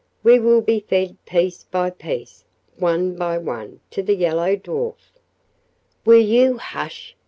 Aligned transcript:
We 0.23 0.39
will 0.39 0.61
be 0.61 0.79
fed 0.79 1.23
piece 1.27 1.63
by 1.65 1.91
piece, 1.91 2.43
one 2.79 3.15
by 3.15 3.37
one, 3.37 3.81
to 3.91 4.01
the 4.01 4.15
yellow 4.15 4.55
dwarf" 4.55 5.11
"Will 6.07 6.17
you 6.21 6.57
hush!" 6.57 7.15